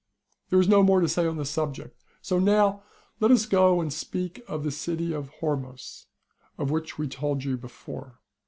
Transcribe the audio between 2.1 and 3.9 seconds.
So now let us go on